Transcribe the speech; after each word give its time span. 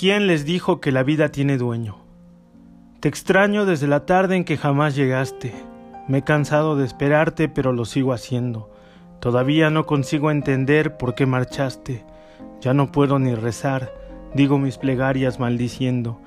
¿Quién 0.00 0.26
les 0.26 0.46
dijo 0.46 0.80
que 0.80 0.92
la 0.92 1.02
vida 1.02 1.28
tiene 1.28 1.58
dueño? 1.58 1.98
Te 3.00 3.08
extraño 3.10 3.66
desde 3.66 3.86
la 3.86 4.06
tarde 4.06 4.34
en 4.34 4.44
que 4.44 4.56
jamás 4.56 4.96
llegaste. 4.96 5.52
Me 6.08 6.16
he 6.16 6.22
cansado 6.22 6.74
de 6.74 6.86
esperarte, 6.86 7.50
pero 7.50 7.74
lo 7.74 7.84
sigo 7.84 8.14
haciendo. 8.14 8.70
Todavía 9.20 9.68
no 9.68 9.84
consigo 9.84 10.30
entender 10.30 10.96
por 10.96 11.14
qué 11.14 11.26
marchaste. 11.26 12.02
Ya 12.62 12.72
no 12.72 12.90
puedo 12.92 13.18
ni 13.18 13.34
rezar, 13.34 13.92
digo 14.32 14.56
mis 14.56 14.78
plegarias 14.78 15.38
maldiciendo. 15.38 16.18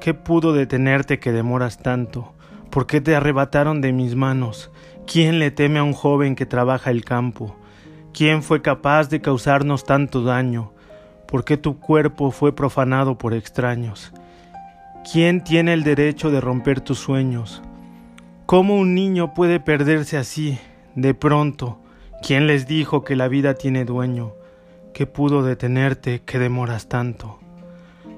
¿Qué 0.00 0.14
pudo 0.14 0.52
detenerte 0.52 1.18
que 1.18 1.32
demoras 1.32 1.78
tanto? 1.78 2.32
¿Por 2.70 2.86
qué 2.86 3.00
te 3.00 3.16
arrebataron 3.16 3.80
de 3.80 3.92
mis 3.92 4.14
manos? 4.14 4.70
¿Quién 5.04 5.40
le 5.40 5.50
teme 5.50 5.80
a 5.80 5.82
un 5.82 5.94
joven 5.94 6.36
que 6.36 6.46
trabaja 6.46 6.92
el 6.92 7.04
campo? 7.04 7.56
¿Quién 8.14 8.44
fue 8.44 8.62
capaz 8.62 9.08
de 9.08 9.20
causarnos 9.20 9.82
tanto 9.82 10.22
daño? 10.22 10.75
¿Por 11.28 11.44
qué 11.44 11.56
tu 11.56 11.80
cuerpo 11.80 12.30
fue 12.30 12.54
profanado 12.54 13.18
por 13.18 13.34
extraños? 13.34 14.12
¿Quién 15.10 15.42
tiene 15.42 15.72
el 15.72 15.82
derecho 15.82 16.30
de 16.30 16.40
romper 16.40 16.80
tus 16.80 16.98
sueños? 16.98 17.62
¿Cómo 18.46 18.76
un 18.76 18.94
niño 18.94 19.34
puede 19.34 19.58
perderse 19.58 20.18
así, 20.18 20.58
de 20.94 21.14
pronto? 21.14 21.80
¿Quién 22.22 22.46
les 22.46 22.68
dijo 22.68 23.02
que 23.02 23.16
la 23.16 23.26
vida 23.26 23.54
tiene 23.54 23.84
dueño? 23.84 24.34
¿Qué 24.94 25.06
pudo 25.06 25.42
detenerte 25.42 26.22
que 26.22 26.38
demoras 26.38 26.88
tanto? 26.88 27.40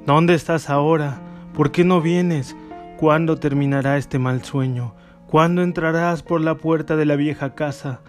¿Dónde 0.05 0.35
estás 0.35 0.69
ahora? 0.69 1.19
¿Por 1.55 1.73
qué 1.73 1.85
no 1.85 2.03
vienes? 2.03 2.57
¿Cuándo 2.99 3.37
terminará 3.37 3.97
este 3.97 4.19
mal 4.19 4.45
sueño? 4.45 4.95
¿Cuándo 5.27 5.63
entrarás 5.63 6.23
por 6.23 6.43
la 6.43 6.57
puerta 6.57 6.97
de 6.97 7.07
la 7.07 7.17
vieja 7.17 7.55
casa? 7.55 8.01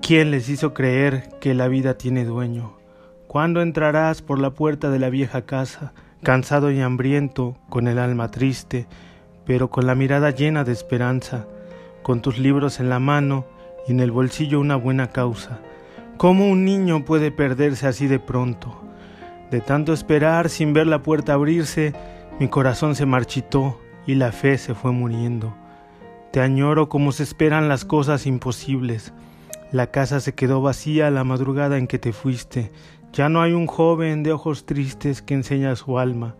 ¿Quién 0.00 0.30
les 0.30 0.48
hizo 0.48 0.74
creer 0.74 1.28
que 1.40 1.54
la 1.54 1.68
vida 1.68 1.98
tiene 1.98 2.24
dueño? 2.24 2.83
¿Cuándo 3.34 3.62
entrarás 3.62 4.22
por 4.22 4.38
la 4.38 4.50
puerta 4.50 4.90
de 4.90 5.00
la 5.00 5.10
vieja 5.10 5.42
casa, 5.42 5.92
cansado 6.22 6.70
y 6.70 6.80
hambriento, 6.80 7.56
con 7.68 7.88
el 7.88 7.98
alma 7.98 8.30
triste, 8.30 8.86
pero 9.44 9.70
con 9.70 9.88
la 9.88 9.96
mirada 9.96 10.30
llena 10.30 10.62
de 10.62 10.70
esperanza, 10.70 11.44
con 12.04 12.22
tus 12.22 12.38
libros 12.38 12.78
en 12.78 12.88
la 12.88 13.00
mano 13.00 13.44
y 13.88 13.90
en 13.90 13.98
el 13.98 14.12
bolsillo 14.12 14.60
una 14.60 14.76
buena 14.76 15.08
causa? 15.08 15.58
¿Cómo 16.16 16.48
un 16.48 16.64
niño 16.64 17.04
puede 17.04 17.32
perderse 17.32 17.88
así 17.88 18.06
de 18.06 18.20
pronto? 18.20 18.80
De 19.50 19.60
tanto 19.60 19.92
esperar 19.92 20.48
sin 20.48 20.72
ver 20.72 20.86
la 20.86 21.02
puerta 21.02 21.32
abrirse, 21.32 21.92
mi 22.38 22.46
corazón 22.46 22.94
se 22.94 23.04
marchitó 23.04 23.80
y 24.06 24.14
la 24.14 24.30
fe 24.30 24.58
se 24.58 24.76
fue 24.76 24.92
muriendo. 24.92 25.56
Te 26.30 26.40
añoro 26.40 26.88
como 26.88 27.10
se 27.10 27.24
esperan 27.24 27.68
las 27.68 27.84
cosas 27.84 28.26
imposibles. 28.26 29.12
La 29.72 29.88
casa 29.88 30.20
se 30.20 30.36
quedó 30.36 30.62
vacía 30.62 31.10
la 31.10 31.24
madrugada 31.24 31.78
en 31.78 31.88
que 31.88 31.98
te 31.98 32.12
fuiste. 32.12 32.70
Ya 33.14 33.28
no 33.28 33.40
hay 33.40 33.52
un 33.52 33.66
joven 33.66 34.22
de 34.24 34.32
ojos 34.32 34.66
tristes 34.66 35.22
que 35.22 35.34
enseña 35.34 35.76
su 35.76 35.98
alma 35.98 36.34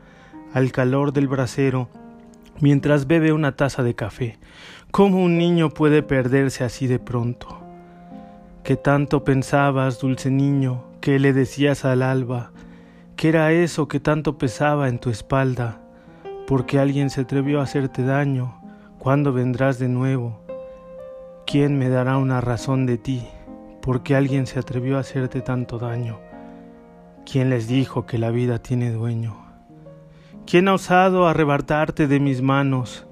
al 0.53 0.73
calor 0.73 1.13
del 1.13 1.29
brasero 1.29 1.89
mientras 2.61 3.07
bebe 3.07 3.33
una 3.33 3.57
taza 3.57 3.83
de 3.83 3.95
café. 3.95 4.39
¿Cómo 4.91 5.23
un 5.23 5.39
niño 5.39 5.71
puede 5.71 6.03
perderse 6.03 6.65
así 6.65 6.87
de 6.87 6.99
pronto? 6.99 7.61
¿Qué 8.65 8.77
tanto 8.77 9.25
pensabas, 9.25 10.01
dulce 10.01 10.31
niño? 10.31 10.85
¿Qué 11.01 11.19
le 11.19 11.33
decías 11.33 11.85
al 11.85 12.03
alba? 12.03 12.51
¿Qué 13.17 13.29
era 13.29 13.53
eso 13.53 13.89
que 13.89 14.01
tanto 14.01 14.37
pesaba 14.37 14.89
en 14.89 14.99
tu 14.99 15.09
espalda? 15.09 15.81
porque 16.47 16.79
alguien 16.79 17.09
se 17.09 17.23
atrevió 17.23 17.61
a 17.61 17.63
hacerte 17.63 18.05
daño. 18.05 18.61
¿Cuándo 18.99 19.33
vendrás 19.33 19.79
de 19.79 19.89
nuevo? 19.89 20.41
¿Quién 21.47 21.79
me 21.79 21.89
dará 21.89 22.19
una 22.19 22.43
razón 22.43 22.85
de 22.85 22.99
ti? 22.99 23.27
porque 23.81 24.17
alguien 24.17 24.47
se 24.47 24.59
atrevió 24.59 24.97
a 24.97 25.01
hacerte 25.01 25.43
tanto 25.43 25.79
daño? 25.79 26.19
¿Quién 27.31 27.49
les 27.49 27.67
dijo 27.67 28.05
que 28.05 28.19
la 28.19 28.31
vida 28.31 28.59
tiene 28.59 28.91
dueño? 28.91 29.35
¿Quién 30.47 30.69
ha 30.69 30.75
osado 30.75 31.27
arrebatarte 31.27 32.07
de 32.07 32.21
mis 32.21 32.43
manos? 32.43 33.07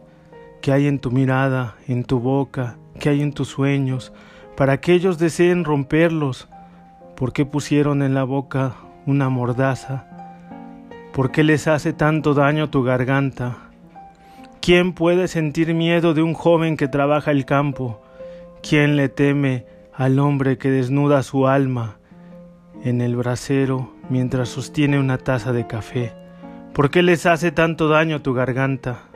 ¿Qué 0.61 0.71
hay 0.71 0.87
en 0.87 0.99
tu 0.99 1.11
mirada, 1.11 1.77
en 1.89 2.05
tu 2.05 2.21
boca? 2.21 2.77
¿Qué 3.01 3.09
hay 3.09 3.23
en 3.23 3.33
tus 3.33 3.49
sueños? 3.49 4.13
Para 4.55 4.81
que 4.81 4.93
ellos 4.93 5.19
deseen 5.19 5.65
romperlos, 5.65 6.47
¿por 7.17 7.33
qué 7.33 7.47
pusieron 7.47 8.03
en 8.03 8.13
la 8.13 8.25
boca 8.25 8.75
una 9.07 9.31
mordaza? 9.31 10.05
¿Por 11.15 11.33
qué 11.33 11.43
les 11.43 11.67
hace 11.67 11.95
tanto 11.95 12.35
daño 12.35 12.69
tu 12.69 12.83
garganta? 12.83 13.71
¿Quién 14.61 14.93
puede 14.93 15.27
sentir 15.27 15.73
miedo 15.73 16.13
de 16.13 16.23
un 16.23 16.35
joven 16.35 16.77
que 16.77 16.87
trabaja 16.87 17.31
el 17.31 17.47
campo? 17.47 18.03
¿Quién 18.63 18.95
le 18.95 19.09
teme 19.09 19.65
al 19.95 20.19
hombre 20.19 20.59
que 20.59 20.71
desnuda 20.71 21.23
su 21.23 21.49
alma 21.49 21.97
en 22.85 23.01
el 23.01 23.17
brasero 23.17 23.93
mientras 24.11 24.49
sostiene 24.49 24.99
una 24.99 25.19
taza 25.19 25.53
de 25.53 25.67
café? 25.67 26.13
¿Por 26.75 26.91
qué 26.91 27.03
les 27.03 27.27
hace 27.27 27.53
tanto 27.53 27.89
daño 27.89 28.23
tu 28.23 28.35
garganta? 28.35 29.12